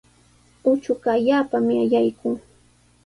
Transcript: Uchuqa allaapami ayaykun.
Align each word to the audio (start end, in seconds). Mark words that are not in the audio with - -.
Uchuqa 0.71 1.09
allaapami 1.15 1.73
ayaykun. 1.83 2.33